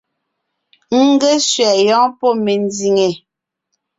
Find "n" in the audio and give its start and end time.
1.03-1.07